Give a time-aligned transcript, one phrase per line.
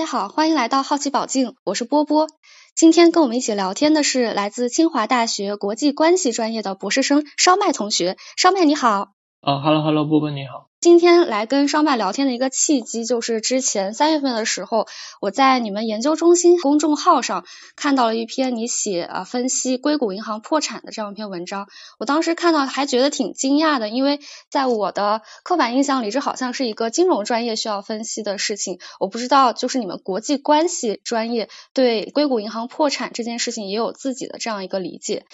[0.00, 2.26] 大家好，欢迎来到好奇宝镜，我是波波。
[2.74, 9.08] 今天跟我们一起聊天的是来自清华大学国际关系专业的博士生烧麦同学，烧麦你好。
[9.40, 10.68] 啊哈喽哈喽，波波你好。
[10.80, 14.86] 今天来跟商办聊天的一个契机，就是之前三月份的时候，
[15.18, 21.68] 我在你们研究中心公众号上看到了一篇你写啊分析硅谷银行破产的这样一篇文章。
[21.98, 28.78] 我当时看到还觉得挺惊讶的，因为在我的刻板印象里，这好像是一个金融专业需要分析的事情。
[28.98, 35.24] 我不知道，就是你们国际关系专业对硅谷银行破产这件事情也有自己的这样一个理解。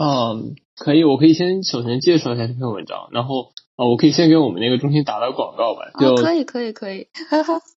[0.00, 3.50] 嗯，可以，我可以先首先介绍一下这篇文章，然后。
[3.78, 7.06] 啊，我可以先给我们那个中心打打广告吧，就可以可以可以。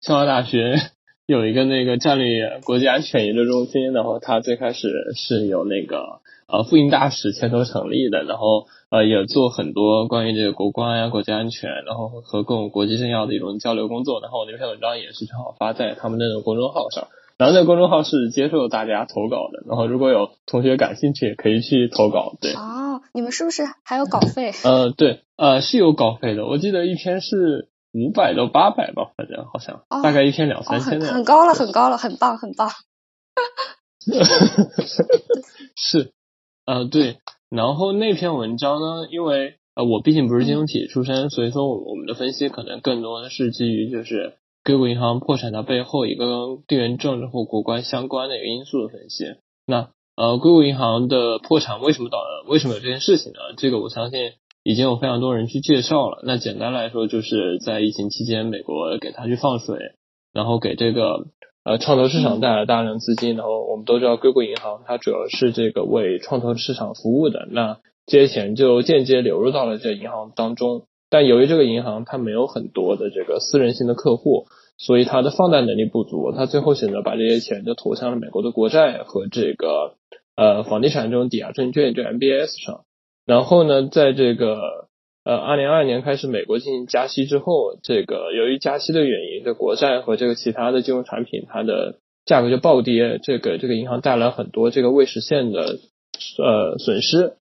[0.00, 0.76] 清华大学
[1.26, 14.22] 有一个那个战略国际安全研究中心，然后它最开始是由那个呃副印大使牵头成立的，然后呃也做很多关于这个国关呀、国家安全，然后和各种国际政要的一种交流工作。
[14.22, 17.08] 然后我那篇文章也是正好发在他们那个公众号上，
[17.40, 22.36] 然后那个公众号是接受大家投稿的，然后如果有同学感兴趣，也可以去投稿。
[22.38, 22.52] 对。
[22.52, 24.52] 哦你们是不是还有稿费？
[24.62, 26.46] 呃，对，呃，是有稿费的。
[26.46, 31.06] 我记得一篇是五百到八百吧，反正好像，大概一篇两三千的。
[31.06, 32.68] 很高了，很高了，很棒，很棒。
[35.74, 36.12] 是，
[36.66, 37.16] 呃，对。
[37.48, 49.24] 然后那篇文章呢，因为呃，我毕竟不是金融体出身，所以说我们的分析可能更多的是基于就是硅谷银行破产的背后一个跟地缘政治或国关相关的一个因素的分析。
[49.66, 49.90] 那。
[50.16, 53.38] 呃，硅谷银行的破产为什么导为什么有这件事情呢？
[53.56, 56.20] 这个我相信已经有非常多人去介绍了。
[56.24, 59.78] 那简单来说，就是在疫情期间，美国给他去放水，
[60.34, 61.28] 然后给这个
[61.64, 63.34] 呃创投市场带来大量资金。
[63.34, 70.82] 然后我们都知道，硅谷银行它主要是这个为创投市场服务的，那这些钱就间接流入到了这银行当中。
[71.10, 74.46] 但由于这个银行它没有很多的这个私人性的客户，
[74.78, 79.96] 所以它的放贷能力不足，它最后选择把这些钱就投向了美国的国债和这个。
[80.36, 82.84] 呃，房地产这种抵押证券，就 MBS 上，
[83.26, 84.88] 然后呢，在这个
[85.22, 95.78] 呃二零二二年开始，美国进行加息之后，这个由于加息的原因，这国债和这个其他的金融产品，它的价格就暴跌，这个这个银行带来很多这个未实现的
[96.38, 97.34] 呃损失。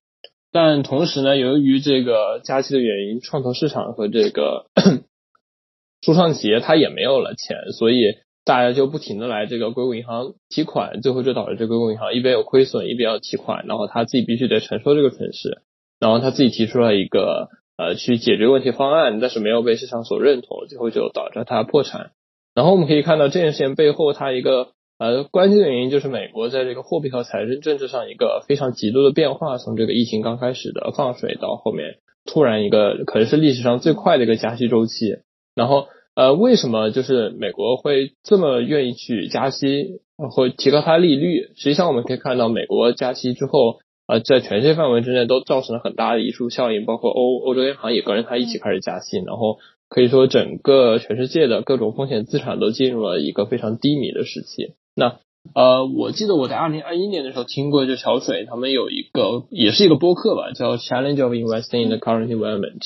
[0.52, 4.66] 但同时呢，由于这个加息的原因，创投市场和这个
[6.02, 8.18] 初创企业它也没有了钱，所以。
[8.42, 15.60] 大家就不停的来这个硅谷银行提款，最后就导致这硅谷银行一边有亏损，一边要提款，然后他自己必须得承受这个损失，
[16.00, 22.12] 然后他自己提出了一个呃去解决问题方案，但是没有被市场所认同，最后就导致他破产。
[22.54, 35.16] 然后我们可以看到这件事情背后，它一个呃关键的原因就是美国在这个货币和财政政策上一个非常极度的变化，从这个疫情刚开始的放水到后面突然一个可能是历史上最快的一个加息周期，
[35.56, 35.88] 然后。
[36.16, 41.52] 呃，为什么就是美国会这么愿意去加息，会提高它利率？
[41.54, 43.78] 实际上我们可以看到，美国加息之后，
[44.08, 54.74] 呃，在全世界范围之内都造成了很大的移出效应，包括欧欧洲央行也跟着它一起开始加息，然后可以说整个全世界的各种风险资产都进入了一个非常低迷的时期。
[55.00, 55.18] 那
[55.54, 62.82] 呃，我记得我在二零二一年的时候听过，就小水他们有一个也是一个播客吧，叫 Challenge of Investing in the Current Environment，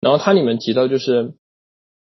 [0.00, 1.34] 然后它里面提到就是。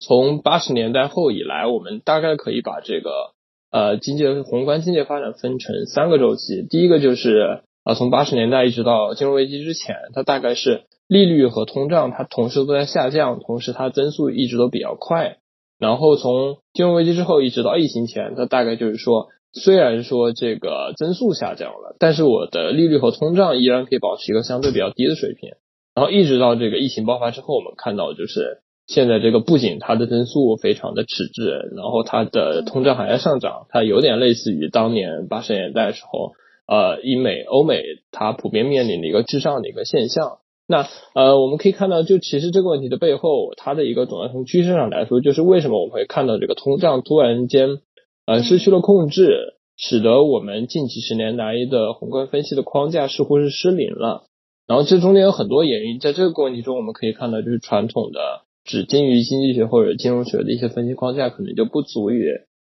[0.06, 3.32] 从八十年代后以来，我们大概可以把这个
[3.72, 6.68] 呃经济宏观经济发展分成三个周期。
[6.70, 15.38] 第一个就是啊，从八十年代一直到金融危机之前，它大概是利率和通胀它同时都在下降，同时它增速一直都比较快。
[15.80, 25.52] 然后从金融危机之后一直到疫情前，它大概就是说，虽然说这个增速下降了，但是我的利率和通胀依然可以保持一个相对比较低的水平。
[25.96, 28.60] 然后一直到这个疫情爆发之后，我们看到就是。
[28.86, 36.34] 现在这个不仅它的增速非常的迟滞，然后它的通胀还在上涨，它有点类似于当年八十年代时候，
[36.68, 37.82] 呃，英美、欧美
[38.12, 40.40] 它普遍面临的一个滞胀的一个现象。
[40.68, 40.86] 那
[41.16, 47.78] 呃，我们可以看到，就其实这个问题的背后，它的一个总要从趋势上来说，就是为什么我们会看到这个通胀突然间
[48.26, 54.26] 呃失去了控制，使得我们近几十年来的宏观分析的框架似乎是失灵了。
[54.68, 58.44] 然后这中间有很多原因，在这个问题中，我们可以看到就是传统的。
[58.66, 62.22] 只基于经济学或者金融学的一些分析框架，可能就不足以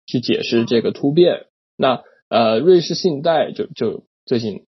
[0.06, 1.46] 去解释这个突变。
[1.78, 4.66] 那呃，瑞士信贷就就最近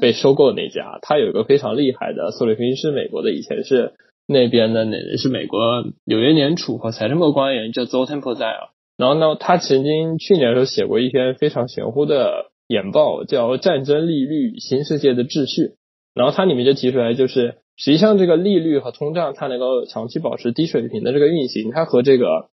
[0.00, 3.92] 被收购的那家，他有一个非常厉害的策略分析师，美国的，以前是
[4.26, 5.60] 那边的，那是美国
[6.04, 15.62] 纽约联储和财政部官员，叫 Zoltan p o z e l 然后呢，他曾经去年的时候写过一篇非常玄乎的研报，叫《战争利率与新世界的秩序》。
[16.14, 17.58] 然后它里面就提出来，就是。
[17.76, 22.50] 实际上，这个利率和通胀它能够长期保持低水平的这个运行，它和这个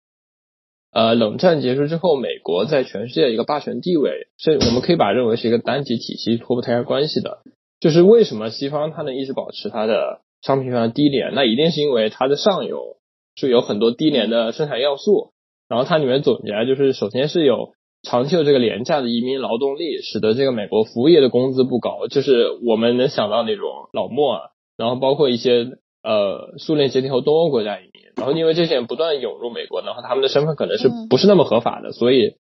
[0.92, 7.44] 呃，冷战结束之后，美国在全世界一个霸权地位，是我们可以把认为是一个单极体系脱不开关系的。
[7.80, 12.98] 就是为什么西方它能一直保持它的商品非常低廉，那一定是因为它的上游
[13.36, 15.31] 是有很多低廉的生产要素。
[15.72, 17.70] 然后它里面总结就是，首先是有
[18.04, 24.42] 长期的这个廉价的移民劳动力，使得这个美国服务业的工资不高，就是我们能想到那种老莫啊，
[24.76, 25.78] 然后包括一些。
[26.04, 32.38] 呃，苏联解体后东欧国家移民，然后因为这些人不断涌入美国，然后他们的身份可能是不是那么合法的，所以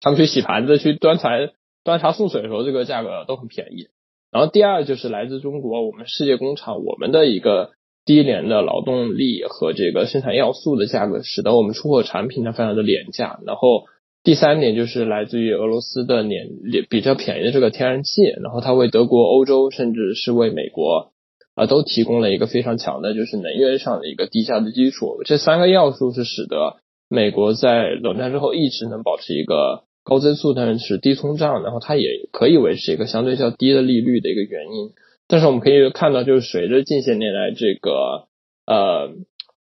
[0.00, 1.30] 他们去洗盘子、去端茶、
[1.84, 3.86] 端茶送水的时候，这个价格都很便宜。
[4.32, 7.70] 然后第二就是来自中国，我们世界工厂，我们的一个
[8.04, 13.40] 低廉的劳动力和这个生产要素的价格，使得我们出口产品呢非常的廉价。
[13.46, 13.84] 然后
[14.24, 16.48] 第三点就是来自于俄罗斯的廉
[16.88, 21.12] 比较便宜的这个天然气，然后它为德国、欧洲，甚至是为美国。
[21.54, 25.20] 啊，都提供了一个非常强的，就是能源上的一个低价的基础。
[25.26, 26.76] 这三个要素是使得
[27.10, 34.92] 美国在冷战之后一直能保持一个高增速，但是低通胀，然后它也可以维持一个相对较低的利率的一个原因。
[35.32, 38.28] 但是我们可以看到，就是随着近些年来这个
[38.66, 39.14] 呃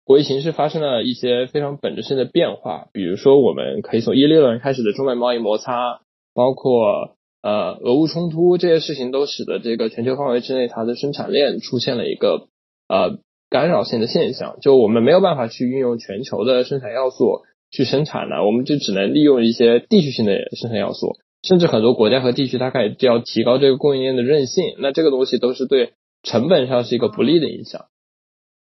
[0.03, 6.01] 国际形势发生了一些非常本质性的变化，比如说我们可以从一六年开始的中美贸易摩擦，
[6.35, 7.15] 包括。
[7.43, 12.47] 呃，俄乌冲突这些事情都使得这个全球范围之内它的生产链出现了一个
[12.89, 13.19] 呃
[13.49, 21.15] 干扰性的现象，就我们没有办法去运用全球的生产要素去生产了，我们就只能利用一些地区性的生产要素，
[21.47, 27.85] 甚至很多国家和地区它开始就要提高这个供应链的韧性，那这个东西都是对成本上是一个不利的影响。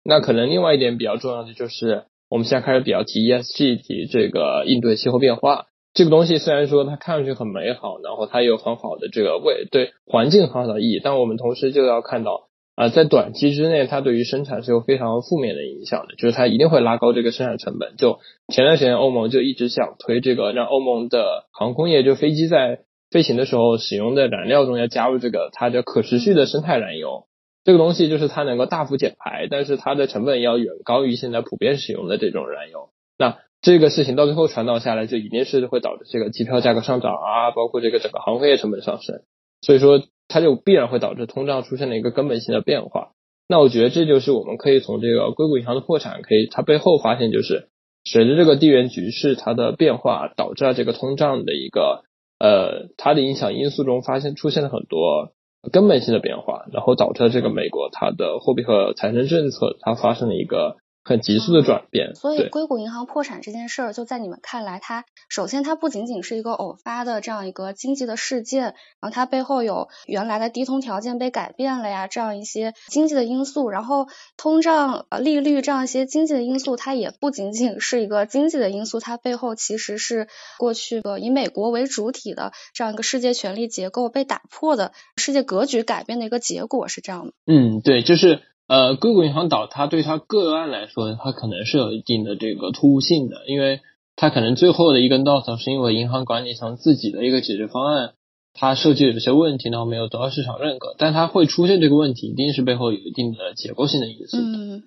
[0.03, 5.67] 那可能另外一点比较重要的就是，我们现在开始比较提 ESG，提这个应对气候变化。
[5.93, 12.47] 这个东西虽然说它看上去很美好，然后它有很好的这个为对环境很好的意义，但我们同时就要看到
[12.81, 17.95] 啊，在短期之内，它对于生产是有非常负面的影响的，就是它一定会拉高这个生产成本。
[17.95, 18.17] 就
[18.51, 22.79] 前段时间欧盟就一直想推这个，让欧盟的航空业就飞机在
[23.11, 27.27] 飞行的时候使用的燃料中要加入这个它的可持续的生态燃油。
[27.63, 32.89] 这个东西就是它能够大幅减排，但是它的成本要远高于现在普遍使用的这种燃油。
[33.15, 39.21] 那这个事情到最后传导下来，就一定是会导致这个机票价格上涨啊，包括这个整个航空业成本上升，
[39.61, 40.01] 所以说
[40.31, 43.11] 它就必然会导致通胀出现了一个根本性的变化。
[43.47, 47.67] 那我觉得这就是我们可以从这个硅谷银行的破产，可以它背后发现就是
[48.05, 52.03] 随着这个地缘局势它的变化，导致了这个通胀的一个
[52.39, 55.33] 呃它的影响因素中发现出现了很多
[55.71, 60.77] 根本性的变化，然后导致了这个美国它的货币和财政政策它发生了一个。
[61.03, 74.07] 很急速的转变，所以硅谷银行破产这件事儿，就在你们看来，它首先它不仅仅是一个偶发的这样一个经济的事件，然后它背后有原来的低通条件被改变了呀，这样一些经济的因素，然后
[74.37, 80.27] 通胀、呃利率这样一些经济的因素，它也不仅仅是一个经济的因素，它背后其实是
[80.59, 87.33] 过去的以美国为主体的这样一个世界权力结构被打破的世界格局改变的一个结果，是这样的。
[87.47, 88.43] 嗯，对，就是。
[88.71, 93.81] 呃，硅谷银行倒塌对它个案来说，它可能是有一定的这个突兀性的，因为
[94.15, 98.13] 它可能最后的一根稻草是因为银行管理层自己的一个解决方案，
[98.53, 104.37] 它设计有些问题，然后没有得到市场认可，但它会出现这个问题，一定是背后有一定的结构性的因素。
[104.37, 104.83] 嗯。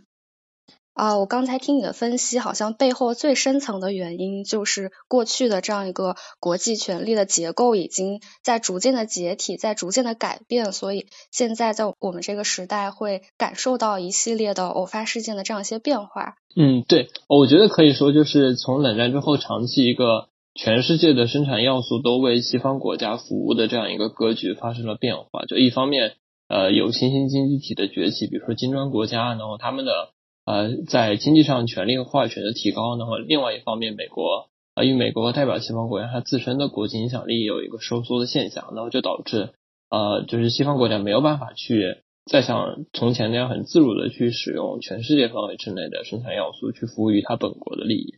[0.94, 16.36] 啊，我刚才听你的分析，好像背后最深层的原因就是过去的这样一个国际权力的结构已经在逐渐的解体，在逐渐的改变，所以现在在我们这个时代会感受到一系列的偶发事件的这样一些变化。
[16.54, 25.44] 嗯，对，我觉得可以说就是从冷战之后，长期一个全世界的生产要素都为西方国家服务的这样一个格局发生了变化。
[25.48, 26.12] 就一方面，
[26.46, 30.13] 呃，有新兴经济体的崛起，比如说金砖国家，然后他们的。
[30.44, 39.50] 呃，在经济上权力和话语权的提高，然后另外一方面，美国啊，因为美国代表西方国家，它自身的国际影响力有一个收缩的现象，那么就导致
[39.90, 41.96] 呃，就是西方国家没有办法去
[42.26, 48.14] 再像从前那样很自如的去使用全世界范围之内的生产要素去服务于它本国的利益。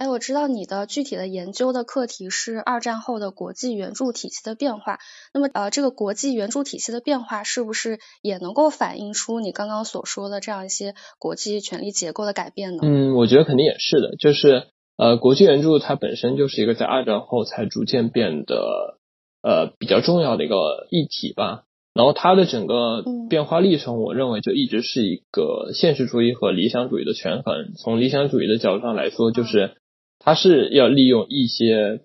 [0.00, 4.98] 哎，我知道你的具体的研究的课题是二战后的国际援助体系的变化。
[5.34, 12.82] 那么，呃，这个国际援助体系的变化是不是也能够反映出你刚刚所说的这样一些国际权力结构的改变呢？
[12.82, 14.16] 嗯，我觉得肯定也是的。
[14.18, 18.98] 就是呃，国际援助它本身就是一个在二战后才逐渐变得
[19.42, 21.64] 呃比较重要的一个议题吧。
[21.92, 27.74] 然后它的整个变化历程，我认为就一直是一个现实主义和理想主义的权衡。
[27.76, 29.76] 从理想主义的角度上来说，就是
[30.22, 32.02] 它是要利用一些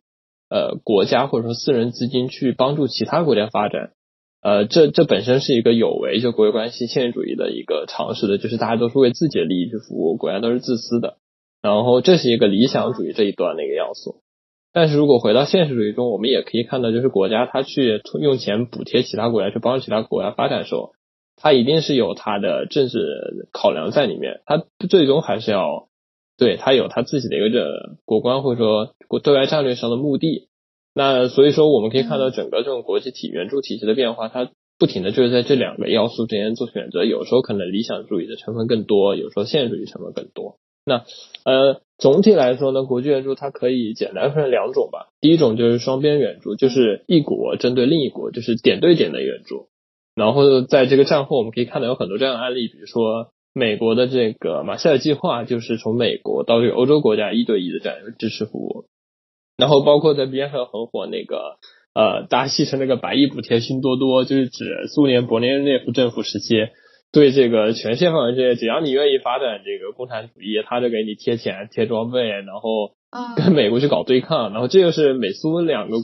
[0.50, 3.92] 呃国家或者说私人资金去帮助其他国家发展，
[4.42, 11.18] 呃，这这本身是一个有违就国际关系现实主义的一个常识的，就是大家都是为自己的利益去服务，国家都是自私的。
[11.62, 14.22] 然后这是一个理想主义这一端的一个要素。
[14.72, 20.92] 但是如果回到现实主义中，我们也可以看到，就是国家它去用钱补贴其他国家，去帮助其他国家发展的时候，
[21.38, 23.00] 它一定是有它的政治
[23.52, 25.88] 考量在里面，它最终还是要
[26.38, 27.66] 对它有它自己的一个这
[28.06, 30.50] 国关或者说国对外战略上的目的。
[30.94, 34.50] 那所以说，我们可以看到整个这种国际体援助体系的变化，它
[34.80, 40.58] 不停的就是在这两个要素之间做选择，有时候可能理想主义的成分更多，有时候现实主义成分更多。
[40.86, 41.04] 那
[41.44, 45.10] 呃，总体来说呢，国际援助它可以简单分成两种吧。
[45.20, 49.68] 第一种就是双边援助，就是一国针对另一国，就是点对点的援助。
[50.16, 58.86] 然后在这个战后，我们可以看到有很多这样的案例，比如说美国的这个马歇尔计划，就是从美国到这个欧洲国家一对一的这样一个支持服务。
[59.56, 61.58] 然后包括在边上很火那个
[61.94, 66.68] 呃，大家戏称那个百亿补贴拼多多，就是指苏联勃列日涅夫政府时期。
[67.14, 72.92] 对这个全线范围之内，只要你愿意发展这个共产主义，他就给你贴钱、贴装备，然后
[73.38, 74.52] 跟美国去搞对抗。
[74.52, 75.96] 然后这就是美苏两个，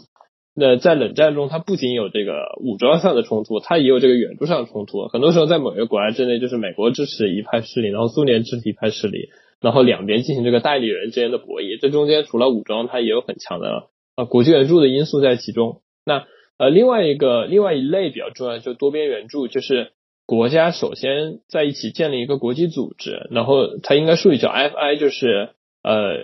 [0.53, 5.07] 那在冷战中，它不仅有这个武装上的冲突，它也有这个援助上的冲突。
[5.07, 9.29] 很多时候在某一个国家之内，就是美国支持一派势力，然后苏联支持一派势力，
[9.59, 11.79] 然后两边进行这个代理人之间的博弈。
[11.79, 15.81] 这中间除了武装，它也有很强的呃国际援助的因素在其中。
[16.05, 16.25] 那
[16.57, 19.91] 呃另外一个另外一类比较重要，就多边援助，就是。
[20.27, 25.49] 国家首先在一起建立一个国际组织，然后它应该术语叫 FI，就是
[25.83, 26.15] 呃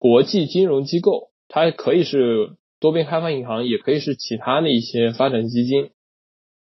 [0.00, 2.48] 国际金融机构，它可以是
[2.80, 5.90] 多边开发银行，也可以是其他的一些发展基金。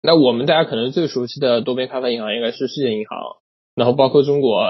[0.03, 3.37] 那我们大家可能最熟悉的多边开发银行应该是世界银行，
[3.75, 4.63] 然后包括中国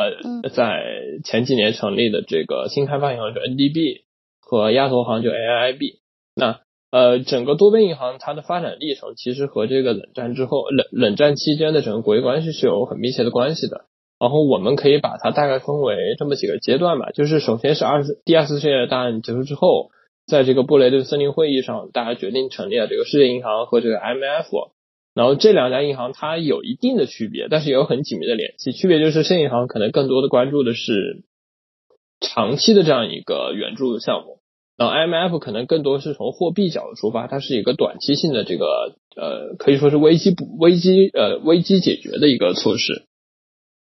[0.53, 0.83] 在
[1.23, 4.01] 前几年成立的这个新开发银行就 NDB
[4.41, 5.99] 和亚投行就 AIIB。
[6.35, 6.59] 那
[6.91, 13.85] 呃，整个多边银行它的发展历程，其实和这个冷战之后冷冷战期间的整个国际关系是有很密切的关系的。
[14.19, 19.89] 然后我们可以把它大概分为这么几个阶段吧，就是首先是二次第二次世界大战结束之后，
[20.25, 24.71] 在这个布雷顿森林会议上，大家决定成立了这个世界银行和这个 IMF。
[25.13, 28.71] 然后这两家银行它有一定的区别，但是也有很紧密的联系。
[28.71, 31.23] 区别就是世界银行可能更多的关注的是
[32.21, 34.39] 长期的这样一个援助项目。
[34.77, 43.03] 然后 IMF 可能更多是从货币角度出发，它是一个短期性的这个呃，可以说是危机不危机呃危机解决的一个措施。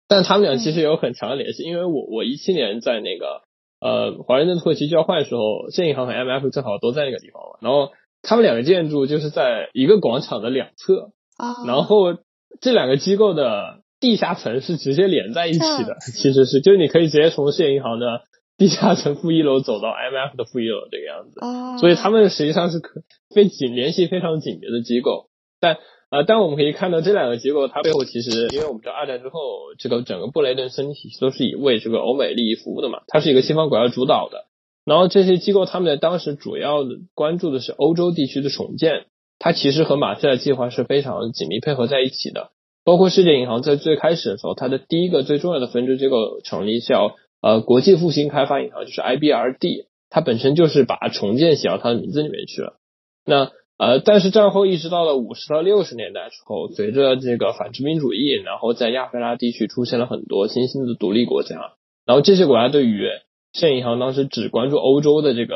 [0.08, 3.42] 但他们俩其实有很强的联系，因为我我一七年在那个
[3.82, 7.58] 呃华盛顿土耳其交换的时候，建银行和 IMF 正好都在那个地方嘛。
[7.62, 11.10] 然后他们两个建筑就是在一个广场的两侧，
[11.66, 12.16] 然后
[12.62, 18.22] 这两个机构的地下层是直接连在一起的，其实是就是你可以直接从现银行的。
[18.58, 21.40] 地下层负一楼走到 IMF 的负一楼这个样子，
[21.80, 23.02] 所以他们实际上是可
[23.34, 25.32] 非紧联系非常紧密的机构。
[25.60, 25.78] 但
[26.12, 29.40] 呃，但我们可以看到这两个机构，它背后其实，因为我们知道二战之后，
[29.80, 34.46] 这个整个布雷顿森林体系都是以为这个欧美利益服务的嘛，它是一个西方国家主导的。
[34.86, 39.06] 然后这些机构他们在当时主要的关注的是欧洲地区的重建，
[39.40, 42.52] 它其实和马歇尔计划是非常紧密配合在一起的。
[42.84, 47.16] 包括世界银行在最开始的时候，它的第一个最重要的分支机构成立叫。
[47.44, 52.76] 呃，国际复兴开发银行就是 IBRD，它本身就是把重建写到它的名字里面去了。
[53.26, 61.74] 那呃，但是战后一直到了五十到六十年代之后，随着这个反殖民主义，然后在亚非拉地区出现了很多新兴的独立国家，
[62.06, 63.10] 然后这些国家对于
[63.54, 65.56] 现银行当时只关注欧洲的这个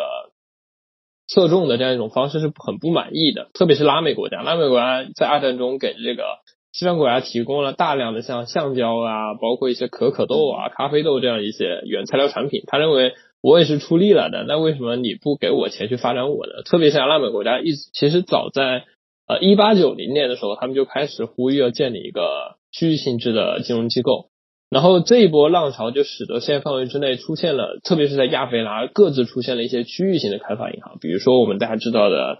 [1.28, 6.24] 侧重的这样一种方式是很不满意的，特别是拉美国家，拉美国家在二战中给这个。
[6.72, 12.64] 西方国家提供了大量的像橡胶啊，包括一些可可豆啊、咖啡豆这样一些原材料产品。
[12.68, 13.14] 他认为
[13.46, 16.64] 我也是出力了的，那为什么你不给我钱去发展我呢？
[16.66, 18.86] 特别像拉美国家，一其实早在
[19.28, 24.30] 呃一八九零年的时候，他们就开始呼吁要建立一个区域性质的金融机构。
[24.72, 32.40] 然后这一波浪潮就使得现在范围之内出现了，特别是在亚非拉各自出现了一些区域性的开发银行，比如说我们大家知道的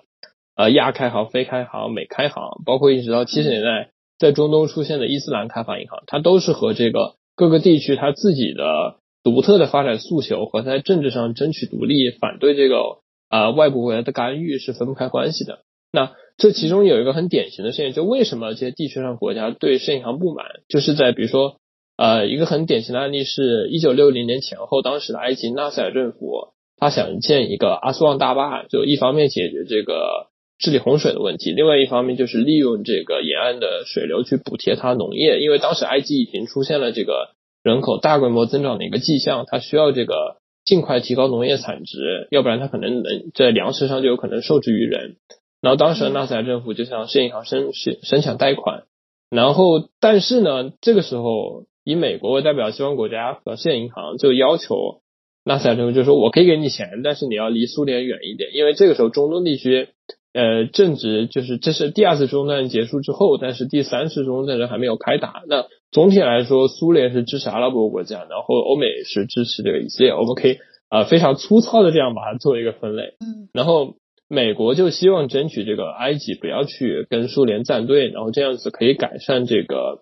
[0.56, 3.92] 呃亚开行、非开行、美开行，包括一直到七十年代。
[4.18, 15.64] 在中东出现的伊斯兰开发银行，它都是和这个各个地区它自己的独特的发展诉求和在政治上争取独立、反对这个啊外部国家的干预是分不开关系的。
[15.92, 21.58] 那这其中有一个很典型的事情，就为什么这些地区上国家对世银行不满，就是在比如说
[21.98, 30.30] 呃一个很典型的案例是一九六零年前后，当时的埃及纳赛尔政府他想建一个阿斯旺大坝，就一方面解决这个。
[30.58, 37.35] 治理洪水的问题，另外一方面就是利用这个沿岸的水流去补贴它农业，因为当时埃及已经出现了这个
[37.66, 45.16] 人口大规模增长的一个迹象，它需要这个尽快提高农业产值，要不然它可能能在粮食上就有可能受制于人。
[45.62, 48.84] 然后当时的纳赛尔政府就向世界银行申申申请贷款，
[49.32, 55.02] 然后但是呢，这个时候以美国为代表西方国家和世界银行就要求
[55.44, 59.88] 纳赛尔政府，就说我可以给你钱，但是你要离苏联远一点，因为这个时候中东地区
[60.34, 65.42] 呃正值就是这是第二次中东战争结束之后，但是第三次中东战争还没有开打。
[65.48, 70.14] 那总体来说，苏联是支持阿拉伯国家，然后欧美是支持这个以色列。
[70.14, 70.60] 我们可以
[70.90, 73.16] 啊非常粗糙的这样把它做一个分类。
[73.22, 73.96] 嗯，然后。
[74.28, 80.02] 美国就希望争取这个埃及不要去跟苏联站队，然后这样子可以改善这个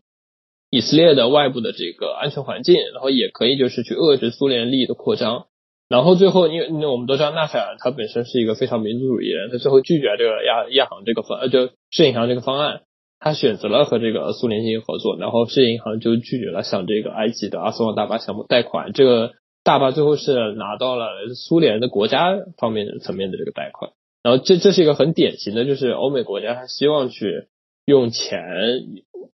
[0.70, 5.48] 以色列的外部的这个安全环境，然后也可以就是去遏制苏联利益的扩张。
[5.90, 12.84] 然后最后，因为那我们都知道纳赛尔他本身是一个非常民族主义人，他最后拒绝这个亚亚航这个方呃就世界银行这个方案，
[13.24, 19.32] 他选择了和这个苏联进行合作，然后世界银行就拒绝了向这个埃及的阿斯旺大巴项目贷款，这个
[19.64, 23.92] 大巴最后是拿到了苏联的国家方面层面的这个贷款。
[24.24, 27.48] 然后这这是一个很典型的，就是欧美国家他希望去
[27.86, 28.42] 用钱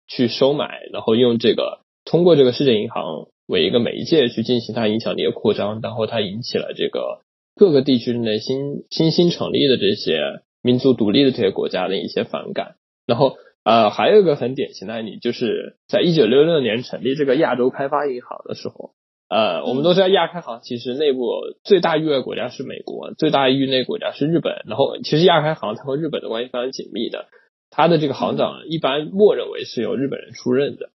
[0.08, 7.20] 去收买，然后用这个通过这个世界银行为一个媒介去进行它影响力的扩张，然后它引起了这个
[7.54, 12.76] 各个地区内新新兴成立的这些民族独立的这些国家的一些反感。
[13.06, 18.92] 然后呃还有一个很典型的案例，就是在一九六六年成立这个亚洲开发银行的时候。
[19.26, 21.26] 呃，我们都知道亚开行其实内部
[21.64, 24.62] 最大域外国家是美国，最大域内国家是日本。
[24.66, 27.26] 然后其实亚开行它和日本的关系非常紧密的，
[27.70, 30.90] 它的这个行长一般默认为是由日本人出任的。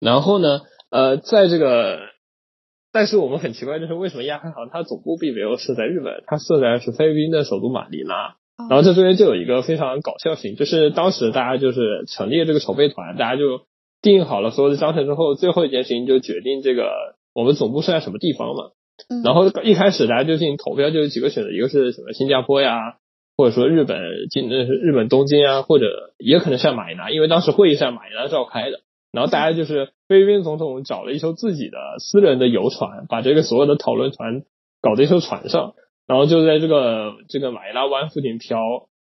[0.00, 2.00] 然后呢，呃，在这个，
[2.92, 8.36] 但是我们很奇怪，就是为什么亚开行它总部并没有设在日本，它设在是菲律宾的首都马尼拉。
[8.70, 13.62] 然后这中间就有一个非常搞笑性，就是当时大家就是成立这个筹备团，大家就
[14.02, 17.16] 定好了所有的章程之后，最后一件事情就决定这个。
[17.34, 18.70] 我们总部是在什么地方嘛？
[19.22, 22.96] 然后一开始大家就进行投票，就有几个选择，一个是什么新加坡呀，
[23.36, 23.98] 或者说日本
[24.30, 28.80] 进那是日本东京啊，或者也可能是马尼拉，因为当时会议是在马尼拉召开的。
[29.12, 34.44] 然后大家就是菲律宾总统找了一艘自己的私人的游船，把这个所有的讨论团
[34.80, 35.74] 搞在一艘船上，
[36.06, 38.58] 然后就在这个这个马尼拉湾附近飘。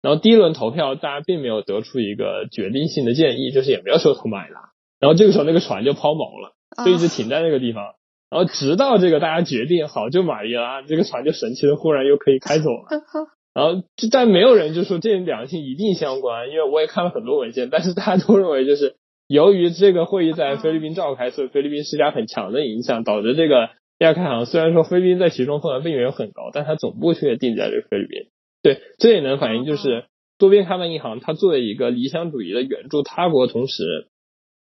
[0.03, 4.71] 然后第一轮投票，大家并没有得出一个决定性的建议，就是也没有说投马尼拉。
[4.99, 6.53] 然后这个时候那个船就抛锚了，
[6.85, 7.85] 就一直停在那个地方。
[8.31, 12.87] 然后直到这个大家决定好，就马尼拉这个船就神奇的忽然又可以开走了。
[13.53, 18.95] 然后就但没有人就说这两性一定相关，因为我也看了很多文献，但是大家都认为就是
[19.27, 28.31] 由于这个会议在菲律宾召开，所以菲律宾施加很强的影响，导致这个亚开行虽然说菲律宾在其中份额并没有很高，但它总部却定在这个菲律宾。
[28.63, 30.07] 对，这也能反映就是
[30.39, 34.09] 多边开发银行它作为一个理想主义的援助他国，同时。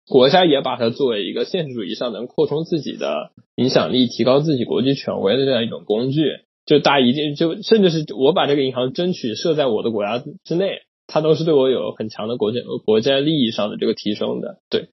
[0.07, 6.41] 国家也把它作为一个现实主义上能扩充自己的影响力、提高自己国际权威的这样一种工具。
[6.67, 14.59] 就大家一定就甚至是我把这个银行争取设在我的国家之内，它都是对我有很强的国家国家利益上的这个提升的。
[14.69, 14.89] 对，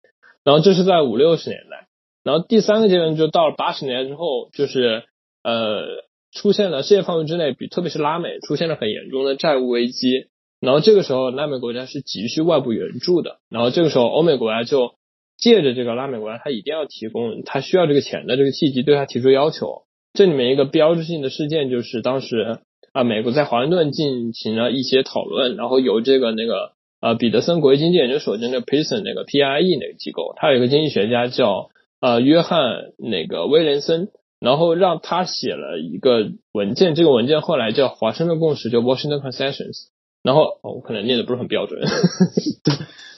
[0.46, 1.90] 然后这是在五六十年代，
[2.24, 5.04] 然后第三个阶段就到了八十年代之后，就是
[5.44, 5.84] 呃
[6.32, 10.28] 出现了世界范围之内，比特别是拉美出现了很严重的债务危机。
[10.60, 14.96] 然后这个时候拉美国家是急需外部援助的，然后这个时候欧美国家就。
[15.38, 19.86] 借着这个拉美国家，他一定要提供他需要这个钱的这个契机，对他提出要求。
[20.14, 22.60] 这里面一个标志性的事件就是当时
[22.94, 31.72] 啊，美国在华盛顿进行了一些讨论，然后由这个那个呃彼得森国际经济研究所就那个 Pearson 那个 PIE 那个机构，他有一个经济学家叫
[32.02, 34.10] 呃约翰那个威廉森，
[34.40, 39.88] 然后让他写了一个文件，这个文件后来叫华盛顿共识，叫 Washington Concessions。
[40.24, 41.80] 然后我可能念的不是很标准，
[42.64, 42.76] 对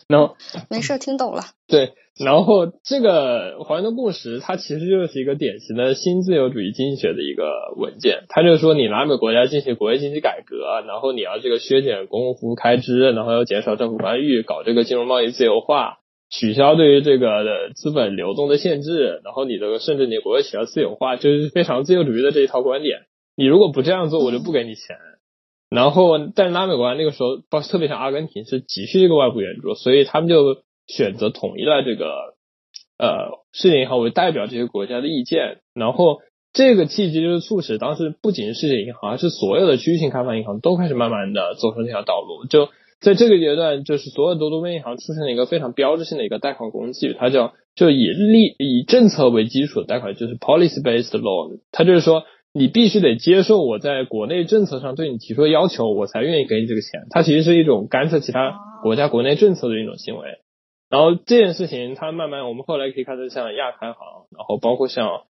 [0.07, 0.35] 然后
[0.69, 1.41] 没事，听懂了。
[1.67, 1.93] 对。
[2.23, 8.25] 然后这个华盛顿共识，它其实就是一个典型的新自由主义经济学的一个文件。
[8.29, 15.97] 它就是说，你拉美国家进行国内经济改革，然后你要这个削减公共服务开支，然后要减少政府干预，搞这个金融贸易自由化，
[16.33, 23.01] 取消对于这个的资本流动的限制，然后你的甚至你国有企业私有化，就是非常自由主义的这一套观点。
[23.35, 24.97] 你如果不这样做，我就不给你钱。
[25.69, 30.63] 然后，但是拉美国家那个时候，特别像阿根廷，是急需这个外部援助，所以他们就。
[30.85, 32.35] 选择统一了这个
[32.97, 36.19] 呃世界银行为代表这些国家的意见，然后
[36.51, 42.45] 这个契机就是促使当时不仅是世界银行，而是所有的区域性开发银行都开始慢慢的走上这条道路。
[42.47, 42.67] 就
[43.03, 51.59] 在这个阶段，就是所有的多边银行出现了一个非常标志性的一个贷款工具，它叫就以利以政策为基础的贷款，就是 policy based loan。
[51.71, 57.01] 它就是说你必须得接受我在国内政策上对你提出的要求，我才愿意给你这个钱。
[57.09, 60.39] 它其实是一种干涉其他国家国内政策的一种行为。
[60.89, 63.97] 然后这件事情，它慢慢，我们后来可以看到，像亚开行，
[64.31, 65.23] 然后包括像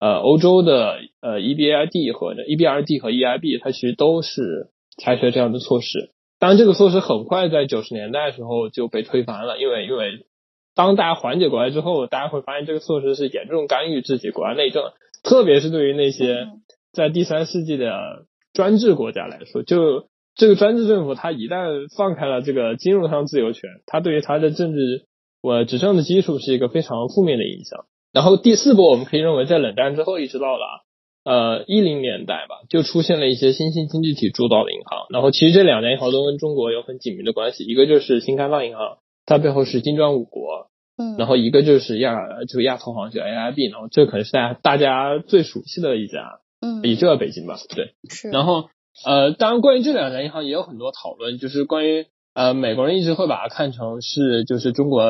[0.00, 6.12] 呃欧洲的呃 EBRD 和 EBRD 和 EIB，它其实都是采取了这样的措施。
[6.38, 10.26] 当然，这个措施很快在九十年代的时候就被推翻了，因为因为
[10.74, 14.92] 当大家缓解过来之后，大家会发现这个措施是严重干预自己国家内政，
[15.24, 16.46] 特别是对于那些
[16.92, 25.06] 在第三世纪的专制国家来说，就这个专制政府，它一旦放开了这个金融上自由权，它对于它的政治
[25.42, 27.86] 我执政的基础是一个非常负面的影响。
[28.12, 30.84] 然后第四波，我们可以认为在冷战之后意识到了
[31.24, 35.06] 呃一零年代吧，就出现了一些新兴经济体主导的银行。
[35.10, 42.16] 然后其实这两家银行都跟中国有很紧密的关系，一个就是新开发银行，它背后是金砖五国，嗯，然后一个就是亚
[42.48, 48.30] 就亚投行，就 AIB，然后这可能是大家大家最熟悉的一家，嗯，也就在北京吧，对，是。
[48.30, 48.70] 然后
[49.04, 52.06] 呃，当然关于这两家银行也有很多讨论，就是关于。
[52.34, 55.02] 呃，美国人一直会把它看成是就是中国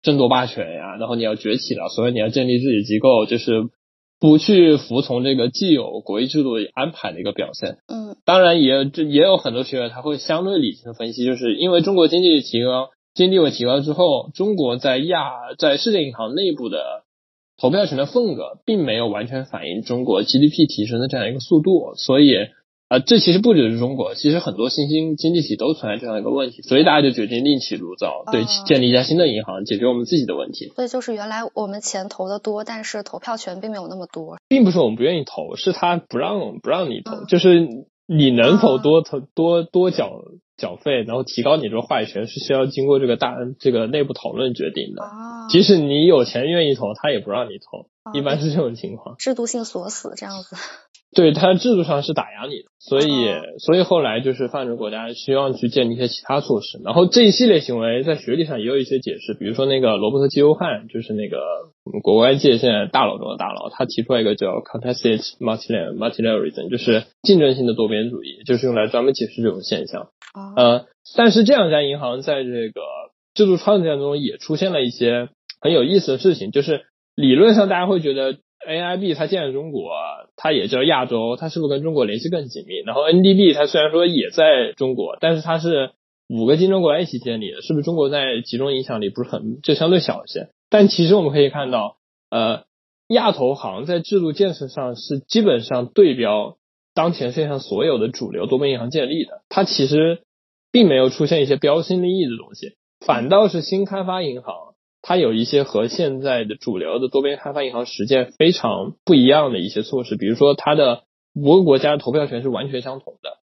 [0.00, 3.68] 争夺霸权呀，然后你要崛起了，所以你要建立自己机构，就是
[4.20, 7.78] 不去服从这个既有国际制度安排的一个表现。
[7.88, 17.04] 嗯，当然也这也有很多学者他会相对理性的分析，就是因为中国经济提高，经济地位提高之后，中国在亚在世界银行内部的
[17.56, 22.34] 投票权的份额并没有完全反映中国 GDP 提升的这样一个速度，所以。
[22.90, 30.72] 啊，这其实不只是中国，其实很多新兴经济体都存在这样一个问题，所以大家就决定另起炉灶，对，建立一家新的银行，解决我们自己的问题。
[30.74, 34.38] 所以就是原来我们钱投的多，但是投票权并没有那么多。
[34.48, 37.68] 并不是我们不愿意投，是他不让不让你投，就是
[38.08, 40.10] 你能否多投多多缴
[40.56, 45.04] 缴费，然后提高你这个话语权，是需要经过这个大这个内部讨论决定的。
[45.48, 49.14] 即使你有钱愿意投，他也不让你投，一般是这种情况。
[49.16, 50.56] 制度性锁死这样子。
[51.12, 61.38] 对它制度上是打压你的，所以所以后来就是发展国家希望去建立一些其他措施，然后这一系列行为在学历上也有一些解释，比如说那个罗伯特基欧汉，就是那个
[62.02, 70.10] 国外界现在大佬中的大佬，他提出来一个叫 contested multilateralism，就是竞争性的多边主义，就是用来专门解释这种现象。
[70.56, 72.82] 呃，但是这两家银行在这个
[73.34, 75.28] 制度创建中也出现了一些
[75.60, 76.82] 很有意思的事情，就是
[77.16, 78.36] 理论上大家会觉得。
[78.68, 79.90] AIB 它建在中国，
[80.36, 82.80] 它也叫亚洲，它是不是跟中国联系更紧密？
[82.84, 85.92] 然后 NDB 它虽然说也在中国，但是它是
[86.28, 90.48] 五个金砖国家一起建立的，是不是中国在集中影响力不是很就相对小一些？
[90.68, 91.96] 但其实我们可以看到，
[92.30, 92.64] 呃，
[93.08, 96.56] 亚投行在制度建设上是基本上对标
[96.94, 100.22] 当前世界上所有的主流多边银行建立的，它其实
[100.70, 104.69] 并没有出现一些标新立异的东西，反倒是新开发银行。
[105.02, 113.38] 它有一些和现在的主流的多边开发银行实践非常不一样的一些措施，比如说它的五个国家的投票权是完全相同的，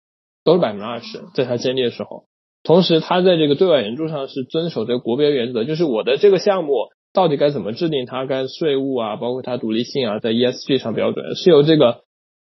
[0.43, 2.25] 都是百分之二十，在它建立的时候。
[2.65, 12.05] 同时，它在这个对外援助上是遵守这个国别原则，就是我的这个项目到底该怎么制定，它该税务啊，包括它独立性啊，在 ESG 上标准是由这个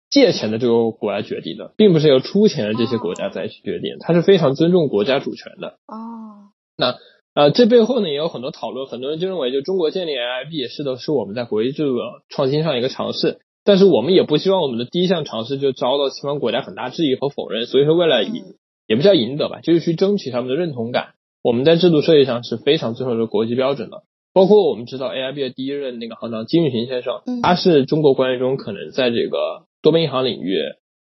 [0.09, 5.79] 借钱的这个国家决定的，并不是由出钱的这些国家再去决定，它是非常尊重国家主权的。
[5.87, 6.95] 哦，那。
[7.39, 11.95] 呃，这背后呢也有很多讨论，很多人就认为，就中国建立 AIB 也是的是我们在国际制度
[12.27, 18.43] 创新上一个尝试，但是我们也不希望我们的第一项尝试就遭到西方国家很大质疑和否认，所以说为了赢，
[18.87, 24.03] 也不叫赢得吧，就是去争取他们的认同感，我们在制度设计上是非常遵守这个国际标准的。
[24.33, 30.57] 包括我们知道 AIB 的第一任那个行长金玉平先生，他是中国官员中可能在这个多边银行领域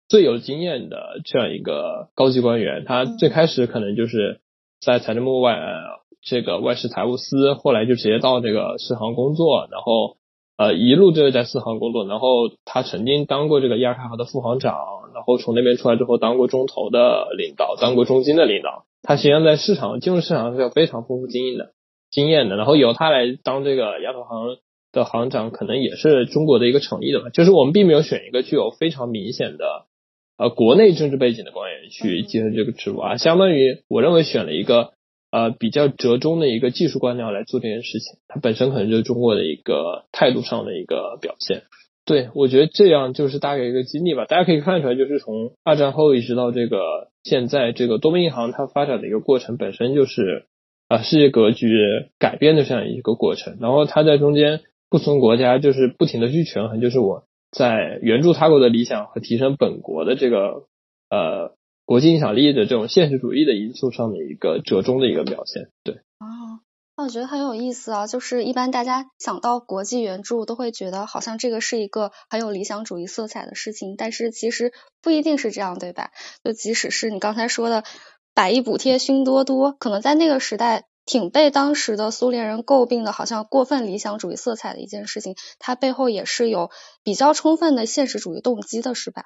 [0.08, 4.40] 最有经验的这样一个高级官员，他最开始可能就是
[4.80, 5.60] 在财政部外。
[6.24, 10.16] 这个外事财务司后来就直接到这个世行工作，然后
[10.56, 12.28] 呃一路就是在世行工作，然后
[12.64, 14.74] 他曾经当过这个亚开行的副行长，
[15.12, 21.72] 然后从那边出来之后当过中投的领导，当过中金的领导，他实际上在市场金融市场是有非常丰富经验的
[22.10, 24.56] 经验的，然后由他来当这个亚投行
[24.92, 29.84] 的行长，可能也是中国的一个诚意的吧，就是我们并没有选一个具有非常明显的
[30.38, 34.94] 呃国内政治背景的官员去接任这个职务啊，相当于我认为选了一个。
[35.34, 41.64] 呃，比较折中的一个技术官僚来做这件事情，它本身可能就是中国的一个态度上的一个表现。
[42.04, 44.26] 对我觉得这样就是大概一个经历吧。
[44.26, 46.78] 大家可以看出来，就是从二战后一直到这个
[47.24, 50.46] 现在，这个多边银行它发展的一个过程，本身就是
[50.86, 51.66] 啊世界格局
[52.20, 53.56] 改变的这样一个过程。
[53.60, 60.62] 然后它在中间不同国家就是不停的去权衡，就是我在援助他国的理想和提升本国的这个
[61.10, 61.56] 呃。
[61.84, 65.96] 国际影响力的这种现实主义的因素上的一个折中的一个表现，对。
[66.18, 66.60] 哦，
[66.96, 76.10] 那我觉得很有意思啊，就是一般大家想到国际援助，都会觉得好像这个是一个很有理想主义色彩的事情，但是其实不一定是这样，对吧？
[76.42, 77.84] 就即使是你刚才说的
[78.32, 86.70] 百亿补贴拼多多，可能在那个时代挺被当时的苏联人诟病的，好像过分理想主义色彩的一件事情，它背后也是有
[87.02, 89.24] 比较充分的现实主义动机的，是吧？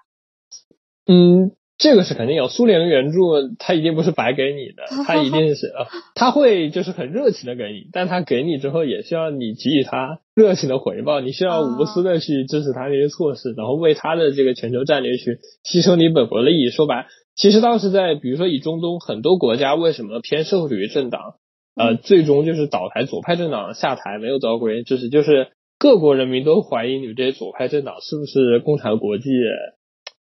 [1.06, 1.52] 嗯。
[1.78, 3.20] 这个是肯定有，苏联的援助
[3.56, 5.86] 他一定不是白给你的， 他一定是呃，
[6.16, 16.70] 他会就是很热情的给你，但他给你之后也需要你给予他热情的回报，你需要无私的去支持他这些措施，然后为他的这个全球战略去牺牲你本国利益。
[16.70, 21.36] 说白，其实当时在比如说以中东很多国家为什么偏社会主义政党，
[21.76, 29.30] 呃，最终就是倒台左派政党下台没有得到国人支持，就是各国人民都怀疑你们这些左派政党是不是共产国际。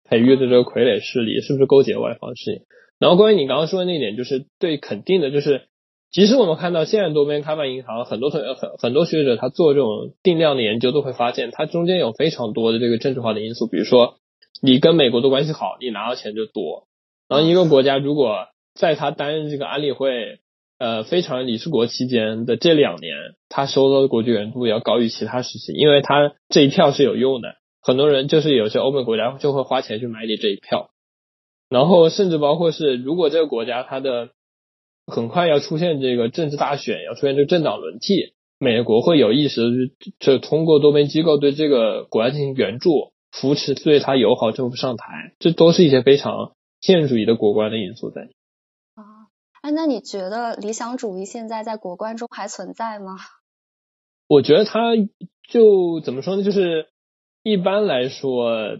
[0.08, 2.62] 培育的这个傀儡势力是不是勾结外方势力？
[2.98, 5.62] 然后关于你刚刚说的那点，就是对肯定的，就是
[6.12, 13.66] 即使我们看到现在多边开放银行，很多同学很很多学者他做这种定量的研究，都会发现它中间有非常多的这个政治化的因素。
[13.66, 14.18] 比如说，
[14.60, 16.86] 你跟美国的关系好，你拿到钱就多。
[17.28, 20.38] 然后一个国家如果在他担任这个安理会
[20.78, 23.16] 呃非常理事国期间的这两年，
[23.48, 27.54] 他收到的国际援助要高于其他时期，因为他这一票是有用的。
[27.84, 30.90] 很多人就是有些欧美国家就会花钱去买你这一票，
[31.68, 34.30] 然后甚至包括是如果这个国家它的
[35.04, 39.62] 很快要出现这个政治大选，要出现这个政党轮替，美国会有意识
[40.20, 48.28] 就通过多边机构对这个国家进行援助扶持，对他友好政府上台，这都是一些非常现实主义的国关的因素在。
[48.94, 49.26] 啊，
[49.60, 53.16] 哎，那你觉得理想主义现在在国关中还存在吗？
[54.28, 54.94] 我觉得它
[55.48, 56.91] 就怎么说呢，就是。
[57.42, 58.78] 一般来说，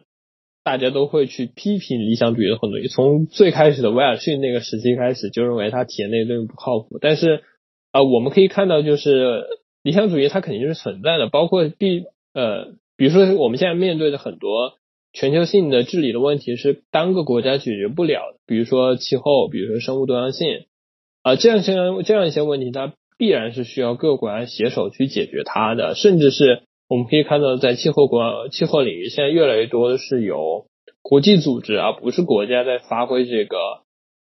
[0.63, 2.79] 大家都会去批评理想主义的很多。
[2.89, 6.99] 从最开始的威尔逊那个时期开始，就认为他体验那东西不靠谱。
[7.01, 7.43] 但是
[7.91, 9.47] 啊，我们可以看到，就是
[9.83, 11.29] 理想主义它肯定是存在的。
[11.29, 14.75] 包括比呃，比如说我们现在面对的很多
[15.13, 18.39] 全球性的治理的问题，是单个国家解决不了的。
[18.47, 20.67] 比如说气候，比如说生物多样性
[21.23, 26.63] 啊，这样些这样一些问题，它必然是需要各国家携手去解决它的，甚至是。
[26.93, 30.67] 我们可以看到，在气候国气候领域，现在越来越多的是由
[31.01, 33.57] 国际组织，而不是国家在发挥这个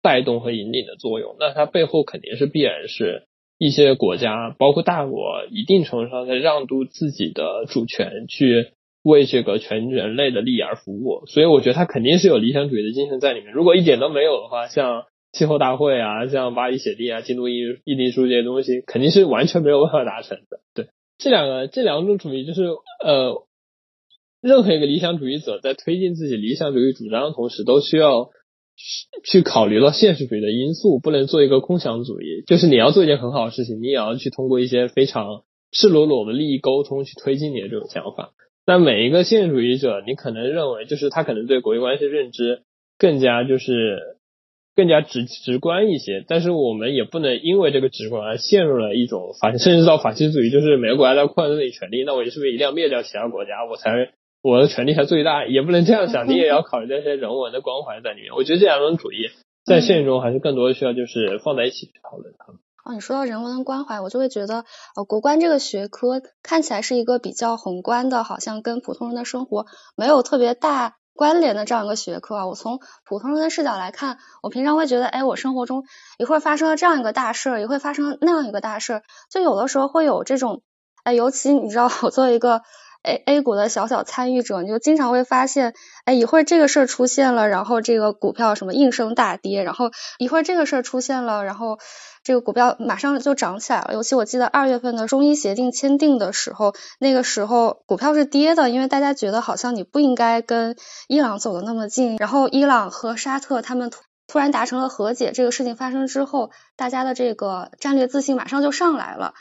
[0.03, 1.35] 带动和引领的作用。
[1.41, 3.25] 那它背后肯定是必然是
[3.59, 8.69] 一些国家，包括大国，一定程度上在让渡自己的主权，去
[9.03, 11.27] 为这个全人类的利益而服务。
[11.27, 13.53] 所以，我觉得它肯定是有理想主义的精神在里面。
[13.53, 20.61] 如果一点都没有的话，像气候大会啊，像巴黎协定啊，京都议议定书这些东西，肯定是完全没有办法达成的。
[20.73, 20.87] 对。
[21.21, 22.63] 这两个这两种主义就是
[23.05, 23.47] 呃，
[24.41, 28.31] 任何一个理想主义者在推进自己理想主义主张的同时，都需要
[29.25, 32.43] 去考虑到现实主义的因素，不能做一个空想主义。
[32.47, 38.33] 就是你要做一件很好的事情，你也要去通过一些非常赤裸裸的利益沟通去推进你的这种想法。
[38.65, 42.63] 但每一个现实主义者，你可能认为就是他可能对国际关系认知
[42.99, 44.20] 更加就是。
[44.77, 55.45] 更加直直观一些，但是我们也不能因为这个直观而陷入了一种法，甚至到法西斯主义，就是每个国家在扩大自己权利，那我是不是一定要灭掉其他国家，我才我的权利才最大？
[55.45, 58.33] 也不能这样想， 你也要考虑那些人文的关怀在里面。
[58.35, 59.29] 我觉得这两种主义
[59.67, 62.61] 在现实中还是更多的需要就是放在一起去讨论它们。
[62.83, 64.65] 哦，你说到人文的关怀，我就会觉得，
[64.97, 70.97] 呃，国关这个学科看起来是一个比较宏观的，好像跟普通人的生活没有特别大。
[71.15, 75.85] 关联的这样一个学科啊，我从普通人的视角来看，我平常会觉得，哎，我生活中
[76.19, 80.63] 一会儿发生了这样一个大事儿，一会儿发生那样一个大事儿，就有的时候会有这种，
[81.05, 82.63] 哎，尤其你知道，我作为一个
[83.03, 91.79] A A 股的小小参与者，你就经常会发现，哎，一会儿这个事儿出现了，然后这个股票什么应声大跌，然后一会儿这个事儿出现了，然后。
[92.23, 100.77] 这个股票马上就涨起来了，尤其我记得二月份的中伊协定签订的时候，那个时候股票是跌的，因为大家觉得好像你不应该跟
[101.09, 102.19] 伊朗走的那么近。
[102.19, 109.33] 然后伊朗和沙特他们突突然达成了和解，这个事情发生之后，大家的这个战略自信马上就上来了，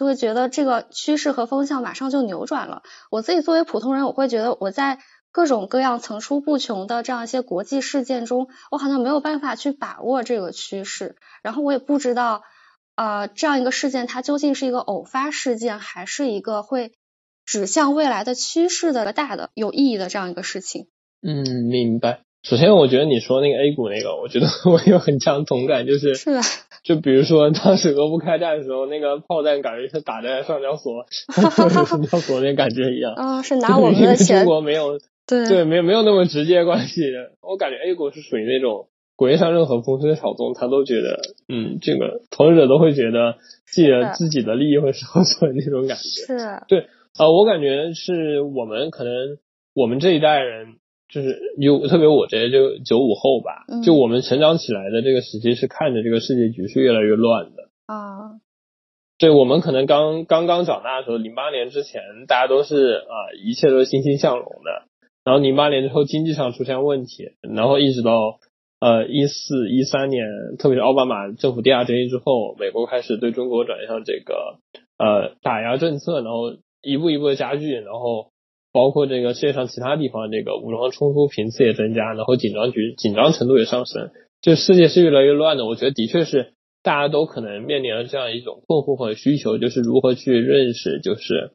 [0.00, 2.82] 就会觉得这个趋势和风向马上就扭转了。
[3.10, 4.98] 我自己作为普通人，我会觉得我在。
[5.32, 12.42] 各种各样层出不穷的这样一些国际事件中，我好像没有办法去把握这个趋势，然后我也不知道，
[12.96, 16.90] 呃，这样一个事件它究竟是一个偶发事件，还是一个会
[17.46, 20.88] 指向未来的趋势的大的有意义的这样一个事情。
[21.22, 22.22] 嗯，明白。
[22.42, 26.42] 首先，我觉得你说那个 A 股那个，我觉得 我有很强同感，就是是啊，
[26.82, 31.04] 就比如说当时俄乌开战的时候，那个炮弹感觉是打在上交所，
[31.60, 33.12] 上交所那感觉一样。
[33.14, 34.38] 啊，是拿我们的钱。
[34.38, 34.98] 中国没有。
[35.26, 37.36] 对，没有没有那么直接关系的。
[37.40, 46.02] 我感觉 A 股是属于那种国际上任何风吹草动，他都觉得，嗯，这个投资者都会觉得自己的自己的利益会受损那种感觉。
[46.02, 46.62] 是。
[46.66, 49.12] 对，啊，我感觉是我们可能
[49.72, 50.78] 我们这一代人，
[51.12, 57.68] 就是有特别我这些就九五后吧，就我们成长起来的这个时期是看着这个世界局势越来越乱的。
[57.86, 58.40] 啊。
[59.18, 64.86] 对我们可能刚刚刚长大的时候，零八年之前，大家都是啊，一切都是欣欣向荣的。
[65.22, 68.38] 然后零八年之后经济上出现问题，然后一直到
[68.80, 70.24] 呃一四一三年，
[70.58, 74.56] 特别是奥巴马政府第二针之后，美国开始对中国转向这个
[74.96, 78.30] 呃打压政策，然后一步一步的加剧，然后
[78.72, 85.66] 包括这个世界上其他地方这个武装冲突频次也增加，然后紧张局紧张程度也上升，就世界是越来越乱的。
[85.66, 86.52] 我觉得的确是
[86.82, 91.52] 大家都可能面临了这样一种困惑和需求，就是如何去认识，就是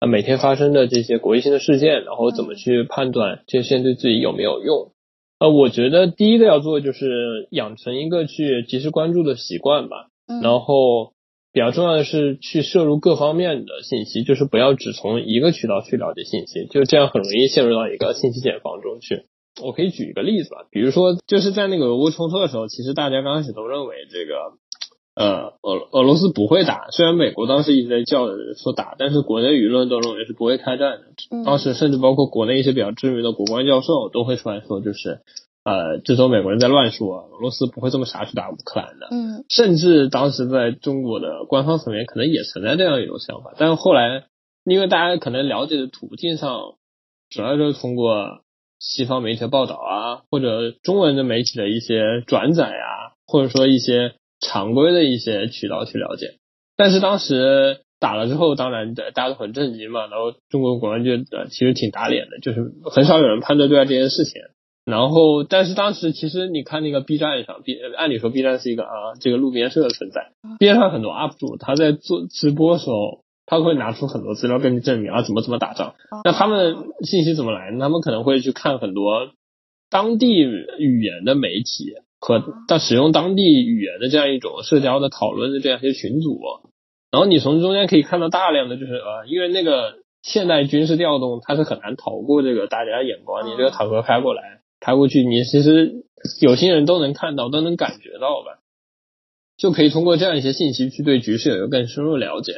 [0.00, 4.92] 啊每天发生的这些国际性的事件，然后怎么去判断这些事件对自己有没有用。
[5.38, 10.08] 呃，我觉得第一个要做就是养成一个去及时关注的习惯吧。
[10.28, 11.12] 嗯然后
[11.56, 19.22] 比较重要的是去摄入各方面的信息，就是不要只从一个渠道去了解信息，就这样很容易陷入到一个信息茧房中去。
[19.64, 24.34] 我可以举一个例子吧，比如说就是在那个俄乌冲突的时候，其实大家刚开始都认为这个
[25.14, 31.04] 呃俄俄罗斯不会打，虽然美国当时一直在叫着说打，但是国内舆论都认为是不会开战的。
[31.30, 35.20] 嗯当时甚至包括国内一些比较知名的国关教授都会出来说，就是
[35.66, 39.08] 呃这都美国人在乱说，俄罗斯不会这么傻去打乌克兰的。
[39.10, 44.26] 嗯甚至当时在中国的官方层面可能也存在这样一种想法，但是后来
[44.64, 46.76] 因为大家可能了解的途径上，
[47.30, 48.42] 主要就是通过
[48.78, 56.36] 西方媒体的报道啊，或者中文的媒体的一些转载啊，或者说一些常规的一些渠道去了解。
[56.76, 64.42] 但是当时打了之后，当然大家都很震惊嘛，然后中国国安就呃其实挺打脸的，就是很少有人判断对待这件事情。
[64.86, 75.96] 然后，但是当时其实你看那个 B 站上，B 按理说 B 站是一个啊这个路边社的存在，B 站上很多 UP 主他在做直播的时候，他会拿出很多资料跟你证明啊怎么怎么打仗。
[76.22, 77.80] 那他们信息怎么来呢？
[77.80, 79.32] 他们可能会去看很多
[79.90, 86.38] 当地语言的媒体和但使用当地语言的这样一种社交的讨论的这样一些群组，
[87.10, 96.04] 然后你从中间可以看到大量的就是呃，因为那个现代军事调动它是很难逃过这个大家的眼光，你这个坦克开过来开过去，你其实
[96.40, 98.60] 有心人都能看到，都能感觉到吧，
[99.56, 102.52] 就可以通过这样一些信息去对局势有一个更深入了解。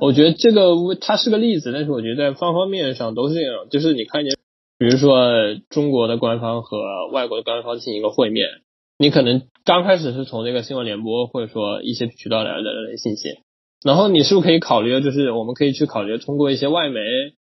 [0.00, 3.68] 我觉得这个它是个例子，但是我觉得在方方面面上都是这样。
[3.70, 4.34] 就是你看见，
[4.78, 8.46] 比如说中国的官方和外国的官方进行一个会面，
[8.98, 13.38] 你可能刚开始是从这个新闻联播或者说一些渠道来的信息，
[13.82, 17.00] 然后你是不是可以考虑，就是我们可以去考虑通过一些外媒，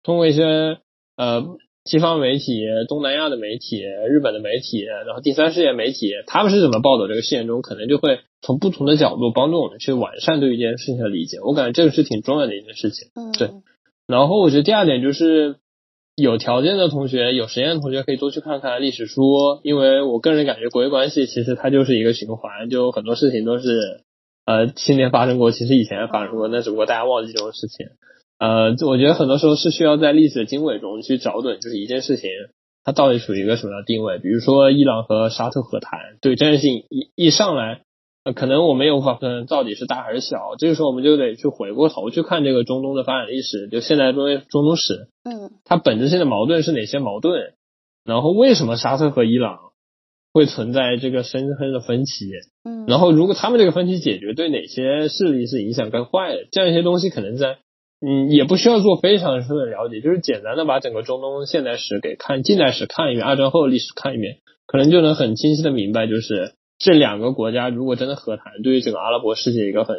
[0.02, 0.78] 通过一些
[1.16, 1.46] 呃
[1.88, 11.38] 西方媒体、东南亚的媒体、日本的媒体，然后第三世界媒体，他们是怎么报道这个事件中，可能就会从不同的角度帮助我们去完善对一件事情的理解。
[11.40, 13.08] 我感觉这个是挺重要的一件事情。
[13.14, 13.50] 嗯对
[14.06, 15.56] 然后我觉得第二点就是，
[16.14, 19.22] 有条件的同学、有时间的同学可以多去看看历史书，
[19.62, 24.02] 因为我个人感觉国际关系其实它就是一个循环，就很多事情都是
[24.44, 27.86] 呃今年发生过，其实以前发生过，那只不过大家忘记这种事情。
[28.38, 32.30] 呃，就我觉得很多时候是需要在历史的经纬中去找准，就是一件事情
[32.84, 34.18] 它到底处于一个什么样的定位。
[34.18, 37.82] 比如说伊朗和沙特和谈，对这件事情一一上来。
[38.24, 47.54] 呃，可能我们也无法分辨到底是大还是小，这个时候我们就得去回过头去看这个中东的发展历史，就现代中中东史，嗯它本质性的矛盾是哪些矛盾，
[48.04, 49.58] 然后为什么沙特和伊朗
[50.32, 52.26] 会存在这个深深的分歧，
[52.64, 57.58] 嗯，然后如果他们这个分歧解决，对哪些势力是影响更坏的，这样一些东西可能在
[58.00, 69.96] 嗯也不需要做非常深的了解，就是简单的把整个中东现代史给看近代史看一遍，二战后历史看一遍，可能就能很清晰的明白，就是这两个国家如果真的和谈，对于整个阿拉伯世界一个很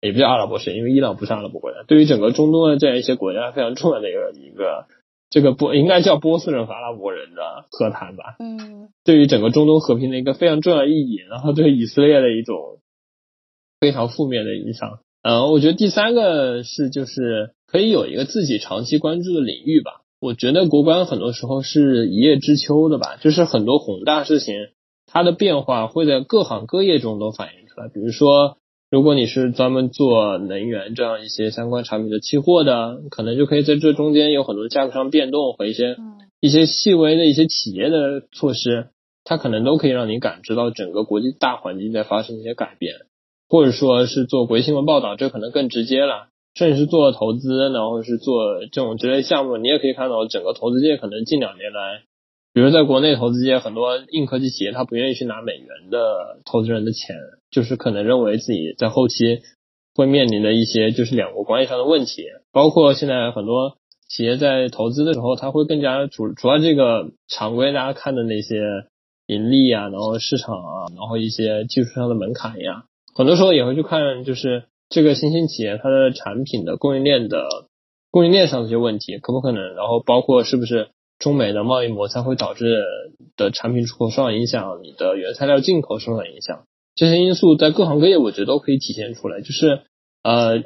[0.00, 4.86] 也不叫阿拉伯世界，因为伊朗不是阿拉伯国家，对于整个中东的这样一些国家非常重要的一个一个
[5.28, 12.80] 这个波应该叫波斯人和阿拉伯人的和谈吧，嗯对于整个中东和平的一个非常重要的意义，然后对以色列的一种
[13.78, 15.00] 非常负面的影响。
[15.22, 20.02] 呃，我觉得第三个是就是可以有一个自己长期关注的领域吧。
[20.20, 24.54] 我觉得国关很多时候是一叶知秋的吧，就是很多宏大事情
[25.06, 27.88] 它的变化会在各行各业中都反映出来。
[27.88, 28.58] 比如说，
[28.90, 38.88] 如果你是专门做能源这样一些相关产品的期货的，可能就可以在这中间有很多价格上变动和一些嗯一些细微的一些企业的措施，
[39.24, 42.94] 它可能都可以让你感知到整个国际大环境在发生一些改变，
[43.52, 46.28] 或者说是做国际新闻报道，这可能更直接了。
[46.54, 52.02] 甚至是做投资，然后是做这种之类项目，你也可以看到整个投资界可能近两年来，
[52.54, 57.16] 比如在国内投资界很多硬科技企业，它不愿意去拿美元的投资人的钱，
[57.50, 59.40] 就是可能认为自己在后期
[59.94, 63.76] 会面临的一些就是两国关系上的问题，包括现在很多
[64.08, 68.56] 企业在投资的时候，它会更加主主要这个常规大家看的那些
[69.26, 72.84] 盈利啊，然后市场啊，然后一些技术上的门槛呀，
[73.14, 74.64] 很多时候也会去看就是。
[74.94, 77.46] 这个新兴企业它的产品的供应链的
[78.10, 82.76] 供应链上的一些问题可不可能，然后包括是不是中美的贸易摩擦会导致
[83.34, 89.40] 的产品出口受到影响，你的原材料进口受到影响，这些因素在各行各业我觉得都可以体现出来。
[89.40, 89.80] 就是
[90.22, 90.62] 呃，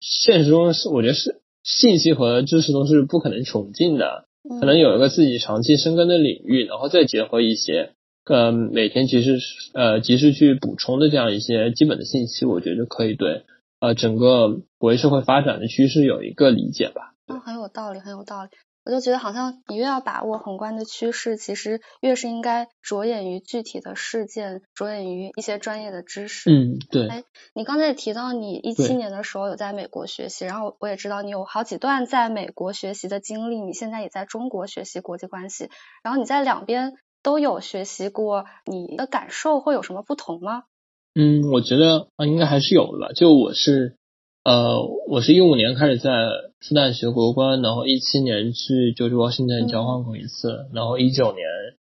[0.00, 4.24] 现实中是我觉得是信息和知识都是不可能穷尽的，
[4.58, 7.92] 可能有一个自己长期深耕的领域，然后再结合一些
[8.24, 9.38] 呃每天及时
[9.74, 13.44] 呃及时去补充的这样一些基本的信息，我觉得可以对
[13.80, 17.14] 呃整个国际社会发展的趋势有一个理解吧。
[17.26, 18.50] 嗯，很有道理，很有道理。
[18.82, 26.50] 我就觉得好像你越要把握宏观的趋势，其实越是应该着眼于具体的事件，着眼于一些专业的知识。
[26.50, 27.06] 嗯，对。
[27.06, 27.22] 哎，
[27.54, 35.68] 你刚才也提到你一七年的时候有在美国学习，然后我也知道你有好几段在美国学习的经历，你现在也在中国学习国际关系，
[36.02, 40.64] 然后你在两边都有学习过，你的感受会有什么不同吗？
[41.14, 43.12] 嗯，我觉得啊，应该还是有的吧。
[43.14, 43.96] 就我是。
[44.42, 46.10] 呃，我是一五年开始在
[46.60, 51.44] 复旦学国关，然后一七年去旧金山交换过一次，然后一九年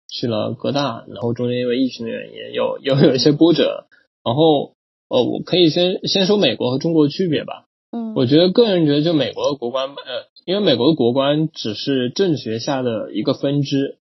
[0.08, 3.86] 去了哥大，然后中间因为疫情的原因又又有一些波折，
[4.24, 4.74] 然后
[5.08, 7.66] 呃，我可以先先说美国和中国区别吧。
[7.92, 9.94] 嗯，我觉得个人觉得就美国的国关，呃，
[10.44, 14.01] 因为美国的国关只是政学下的一个分支，啊，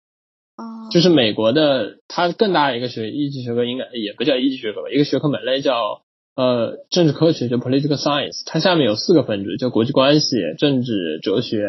[0.92, 6.04] 就是美国的它更大一个学一级学科应该也不叫一级学科吧，一个学科门类叫。
[6.34, 11.60] 呃，政治科学就 political science，它下面有四个分支，叫国际关系、政治、哲学，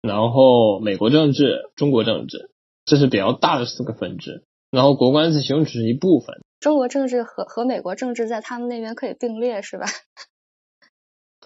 [0.00, 2.50] 然后美国政治、中国政治，
[2.84, 4.44] 这是比较大的四个分支。
[4.70, 6.38] 然后国关系其中只是一部分。
[6.60, 9.86] 中国政治和和美国政治在他们那边可以并列，是吧？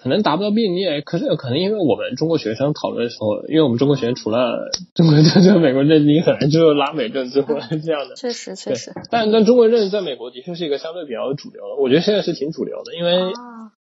[0.04, 8.14] 可能达不到并列，可是可能因为我们中国学生讨论的时候，因为我们中国学生除了 中国政治、美国政治，你很难就拉美政治或者这样的。
[8.20, 8.92] 确实，确实。
[9.10, 13.32] 但但中国政治在美国的确是一个相对比较主流的，我觉得现在是挺主流的，因为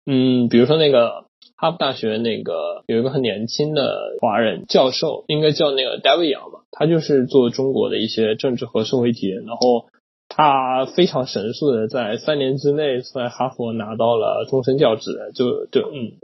[0.06, 1.26] 嗯，比如说那个
[1.58, 3.82] 哈佛大学那个有一个很年轻的
[4.22, 9.88] 华人教授，应该叫那个 David Yang 嘛，他就是做中国的一些政治和社会题，然后。
[10.36, 16.18] 他非常神速的在三年之内在哈佛拿到了终身教职，就就嗯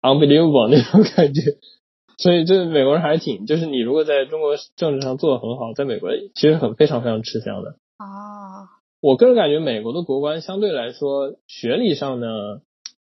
[0.00, 1.42] ，unbelievable 那种感觉。
[2.16, 7.76] 所以这美国人还挺，就是你如果在中国政治上做的很好，在美国其实很非常非常吃香的。
[7.98, 8.68] 啊，
[9.02, 12.26] 我个人感觉美国的国官相对来说学历上呢，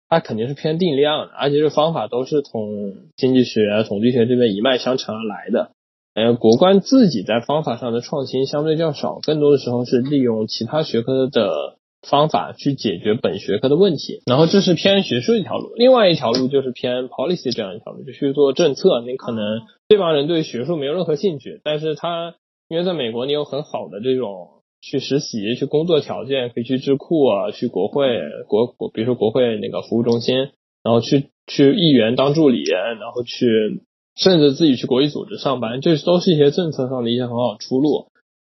[0.09, 5.73] 它肯定是偏定量的，而且这方法都是从经济学、统计学这边一脉相承而来的。
[6.15, 11.77] 呃，国关自己在方法上的创新相对较少，更多的时候是利用其他学科的
[12.09, 14.23] 方法去解决本学科的问题。
[14.25, 19.01] 然后这是偏学术一条路，另外一条路就是偏 policy 这样一条路，就去做政策。
[19.01, 22.37] 你可能这帮人对学术没有任何兴趣，但是他
[22.69, 30.37] 因为在美国你有很好的这种去实习、去工作条件，可以去智库啊，去国会国国，比如说国会那个服务中心，
[30.85, 33.83] 然后去去议员当助理，然后去。
[34.17, 38.09] 甚至自己去国际组织上班，这都是一些政策上的一些很好出路。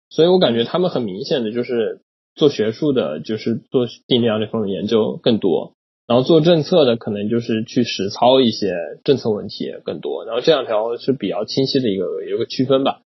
[0.10, 2.02] 所以我感觉他们很明显的就是
[2.36, 5.74] 做学术的，就是做定量这方面研究更多；
[6.08, 10.24] 然后做政策的，可能就是去实操一些政策问题更多。
[10.26, 13.02] 然后这两条是比较清晰的一个有个区分吧。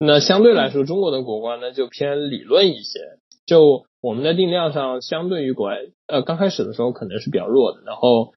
[0.00, 3.00] 那相对来说，中国的国关呢就偏理论一些。
[3.46, 8.32] 就我们的定量上，相对于国外，呃，刚开始的时候可能是比较弱的，然后。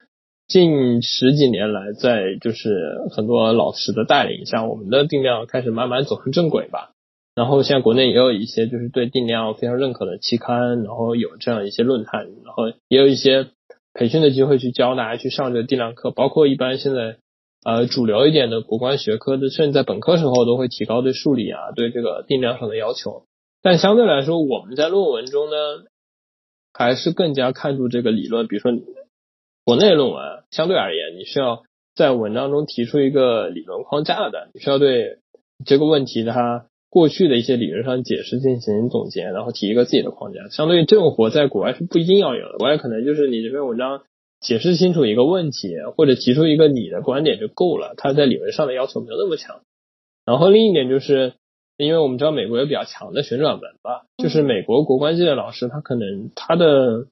[0.47, 6.91] 近十几年来，在就是很多老师的带领下，我们的定量开始慢慢走上正轨吧。
[7.33, 13.47] 然后现在国内也有一些就是对定量非常认可的期刊，然后有这样一些论坛，然后也有一些
[13.93, 16.11] 培训的机会去教大家去上这个定量课。
[16.11, 17.15] 包括一般现在
[17.63, 23.23] 呃主流一点的国关学科的，甚至在本科时候都会提高对数理啊、对这个定量上的要求。
[23.61, 25.55] 但相对来说，我们在论文中呢，
[26.73, 28.73] 还是更加看重这个理论，比如说。
[29.63, 31.63] 国内论文相对而言，你需要
[31.95, 35.19] 在文章中提出一个理论框架的，你需要对
[35.65, 40.47] 这个问题它过去的一些理论上解释进行总结，然后提一个自己的框架。
[40.49, 44.01] 相对于这种活，在国外是不一定要有的，国外可能就是你这篇文章
[44.39, 49.61] 解释清楚一个问题，或者提出一个你的观点就够了，它在理论上的要求没有那么强。
[50.25, 51.33] 然后另一点就是，
[51.77, 57.05] 因为我们知道美国有比较强的旋转门吧，就是美国国关系的老师，他可能他的。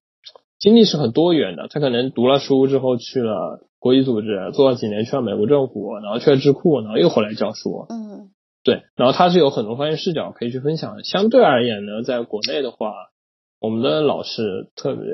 [0.59, 7.85] 经历是很多元的，他可能读了书之后去了国际组织，做了几年去了美国政府，然后去了智库，然后又回来教书。
[7.89, 8.29] 嗯，
[8.63, 11.03] 对，然后他是有很多方面视角可以去分享的。
[11.03, 12.91] 相对而言呢，在国内的话，
[13.61, 15.05] 我们的老师特别，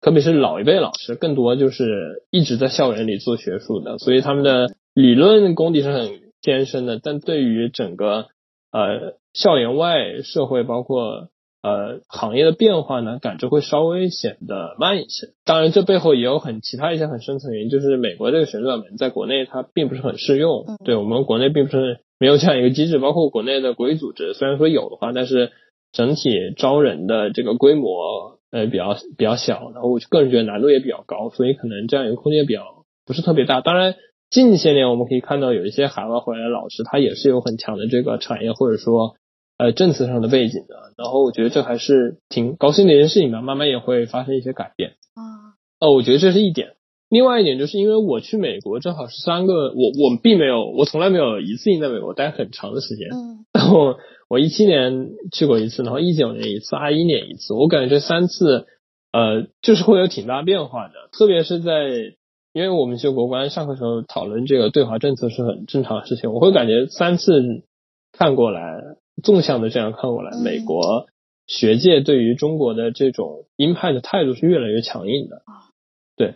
[0.00, 6.08] 特别是老一辈老师，更多就是一直在校园里做学术的，所以他们的理论功底是很
[6.40, 6.98] 艰深的。
[6.98, 8.28] 但对于整个
[8.72, 11.28] 呃校园外社会，包括
[11.62, 15.28] 呃行业的变化呢，感知会稍微显得慢一些。
[15.44, 25.52] 当然，这背后也有很其他一些很深层原因，就是美国这个旋转门在国内它并不是很适用，对我们国内并不是没有这样一个机制，包括国内的国际组织虽然说有的话，但是
[25.92, 32.62] 整体招人的这个规模呃比较比较小，然后我个人觉得难度也比较高，所以可能这样一个空间比较
[33.06, 33.60] 不是特别大。
[33.60, 33.94] 当然。
[34.30, 39.16] 近些年我们可以看到有一些海外回来的老师，他也是有很强的这个产业或者说
[39.58, 40.76] 呃政策上的背景的。
[40.96, 44.92] 然后我觉得这还是挺高兴的一件事情吧，慢慢也会发生一些改变。
[45.14, 46.76] 啊，哦，我觉得这是一点。
[47.10, 53.08] 另外一点就是因为我去美国正好是三个，我我并没有，我从来没有一次性在美国待很长的时间。
[53.12, 53.44] 嗯。
[53.52, 53.96] 然后
[54.28, 57.54] 我一七年去过一次，然后一九年一次，二一年一次。
[57.54, 58.66] 我感觉这三次
[59.12, 62.14] 呃就是会有挺大变化的，特别是在。
[62.54, 67.62] 因为我们学国关上课时候讨论这个对华政策是很正常的事情，我会感觉三次
[68.10, 68.87] 看过来，
[69.22, 71.06] 纵向的这样看过来，美国
[71.46, 75.42] 学界对于中国的这种鹰派的态度是越来越强硬的。
[76.16, 76.34] 对，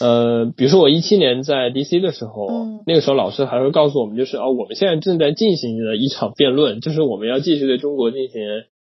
[0.00, 2.48] 呃，比如说我一七年在 DC 的时候，
[2.86, 8.40] 那个时候老师还会告诉我们，就是哦，我们现在正在进行的一场辩论，就是我们要继续对中国进行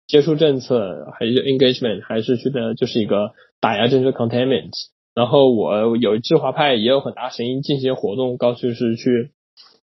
[0.07, 4.71] 接触政策，还是 engagement，还是去的就是一个打压政治 containment。
[5.15, 9.31] 然后我有一支华派也有很大声音进行活动，告诉是去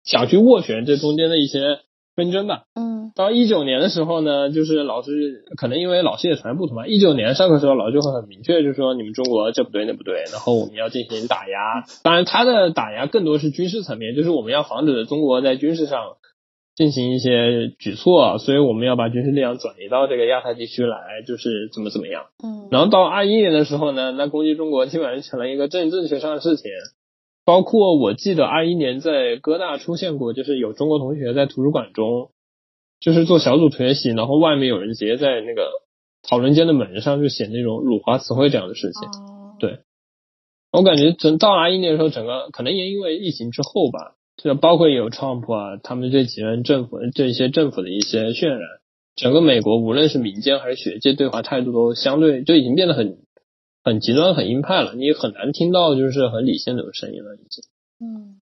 [0.04, 1.80] 想去斡旋这中间的一些
[2.16, 2.64] 纷争吧。
[2.76, 5.11] 嗯，到一九年的时候呢，就是老师
[5.57, 11.84] 可能因为老师也传不同嘛，一九年上课时候老师就会很明确，就是说你们中国这不对那不对，然后我们要进行打压。
[12.03, 16.18] 当然他的打压更多是军事层面，就是我们要防止中国在军事上。
[16.76, 22.24] 进行一些举措，所以我们要把军事力量转移到这个亚太地区来，就是怎么怎么样。
[22.43, 26.72] 嗯，然后到二一年的时候呢，那攻击中国基本上成了一个政治学上的事情。
[27.46, 32.32] 包括我记得二一年在哥大出现过，就是有中国同学在图书馆中，
[33.00, 35.70] 就是做小组学习，然后外面有人直接在那个
[36.28, 39.10] 讨论间的门上就写那种辱华词汇这样的事情。
[39.60, 39.80] 对，
[40.72, 44.16] 我感觉整到二一年的时候，整个可能也因为疫情之后吧。
[44.36, 48.62] 就包括有 Trump 啊，他们这几任政府这些政府的一些渲染，
[49.16, 53.20] 整个美国无论是民间还是学界对华态度都相对就已经变得很
[53.84, 57.64] 很极端、很鹰派了，你很难听到就是很理性的声音了，已经。
[58.00, 58.40] 嗯，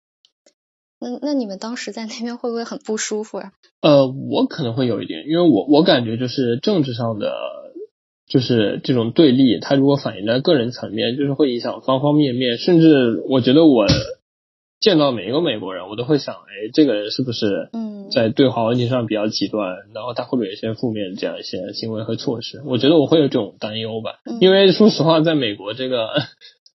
[1.00, 3.52] 那那你们当时在那边会不会很不舒服呀？
[3.82, 7.34] 呃，我可能会有一点，因为我我感觉就是政治上的
[8.28, 13.86] 就是这种对立，它如果反映在个人层面，就是会影响方方面面，甚至我觉得我。
[14.80, 19.76] 见到每一个美国人，我都会想，哎，这个人是不是嗯在对华问题上比较极端？
[19.94, 22.62] 然后他会不会有一些负面这样一些行为和措施？
[22.66, 24.20] 我觉得我会有这种担忧吧。
[24.40, 26.10] 因为说实话，在美国这个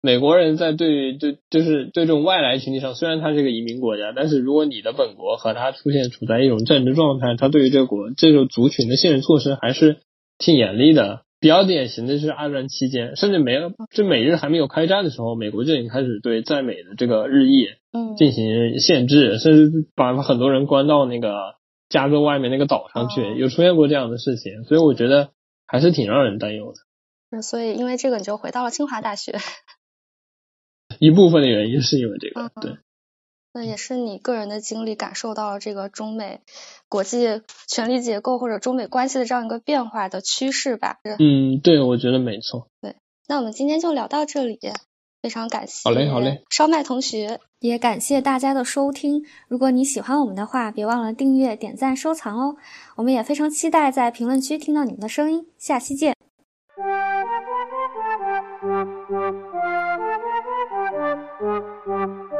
[0.03, 9.99] 美国人在对对就是对这种外来群体上，虽然他是个移民国家，但是如果你的本国和他出现处在一种战争状态，他对于这个国这种族群的限制措施还是
[10.39, 11.21] 挺严厉的。
[11.41, 17.67] 比较典型的是二战期间，甚至没有就美日还没有开战的时候，美国就已经开始对在美的这个日裔
[18.17, 21.57] 进行限制，甚至把很多人关到那个
[21.89, 25.31] 加州外面那个岛上去，有出现过这样的事情，所以我觉得
[25.67, 26.79] 还是挺让人担忧的。
[27.31, 29.39] 那所以因为这个，你就回到了清华大学。
[30.99, 32.77] 一部分的原因是因为这个，对。
[33.53, 36.41] 那也是你个人的经历，感受到了这个中美
[36.91, 40.99] 国际权力结构或者中美关系的这样一个变化的趋势吧？
[41.21, 42.67] 嗯，对，我觉得没错。
[42.83, 42.97] 对，
[43.29, 44.59] 那我们今天就聊到这里，
[45.23, 45.89] 非常感谢。
[45.89, 46.43] 好嘞，好嘞。
[46.51, 49.25] 烧麦同学，也感谢大家的收听。
[49.47, 52.57] 如果你喜欢我们的话，别忘了订阅、点赞、收藏哦。
[52.97, 55.47] 我们也非常期待在评论区听到你们的声音。
[55.57, 56.17] 下期见。